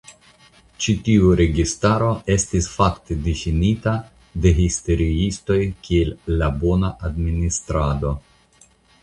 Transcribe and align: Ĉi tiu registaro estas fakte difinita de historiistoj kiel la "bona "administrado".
Ĉi 0.83 0.93
tiu 1.07 1.33
registaro 1.41 2.07
estas 2.35 2.69
fakte 2.77 3.17
difinita 3.27 3.93
de 4.47 4.53
historiistoj 4.61 5.59
kiel 5.91 6.11
la 6.41 6.51
"bona 6.65 6.93
"administrado". 7.11 8.17